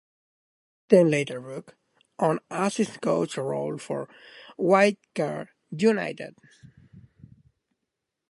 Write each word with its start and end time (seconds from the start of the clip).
He 0.89 0.95
then 0.95 1.11
later 1.11 1.39
took 1.39 1.77
on 2.17 2.39
Assistant 2.49 3.03
Coach 3.03 3.37
role 3.37 3.77
for 3.77 4.09
Waitakere 4.57 5.49
United. 5.69 6.35